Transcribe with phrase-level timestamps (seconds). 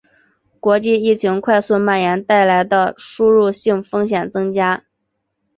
[0.59, 4.83] 国际疫情快速蔓延带来的输入性风险增加